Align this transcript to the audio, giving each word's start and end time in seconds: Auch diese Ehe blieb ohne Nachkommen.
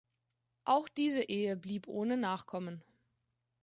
Auch 0.63 0.89
diese 0.89 1.21
Ehe 1.21 1.55
blieb 1.55 1.87
ohne 1.87 2.17
Nachkommen. 2.17 2.83